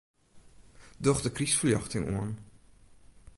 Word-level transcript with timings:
Doch 1.03 1.21
de 1.25 1.31
krystferljochting 1.37 2.05
oan. 2.17 2.33